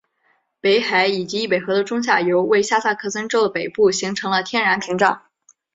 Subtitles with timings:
[0.61, 5.21] 北海以及易北河的中下游为下萨克森州的北部形成了天然屏障。